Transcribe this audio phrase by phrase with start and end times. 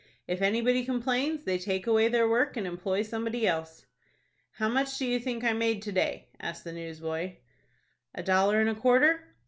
[0.27, 3.85] If anybody complains, they take away their work and employ somebody else."
[4.53, 7.35] "How much do you think I made to day?" asked the newsboy.
[8.15, 9.35] "A dollar and a quarter?"